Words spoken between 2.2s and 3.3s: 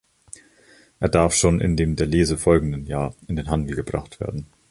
folgenden Jahr